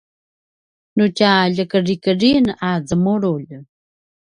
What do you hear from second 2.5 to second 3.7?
a zemululj